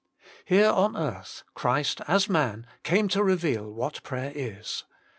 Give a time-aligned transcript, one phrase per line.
[0.45, 4.83] Here on earth Christ as man came to reveal what prayer is.